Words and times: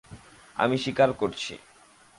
আমি 0.57 0.75
স্বীকার 0.77 1.09
করছি! 1.13 1.53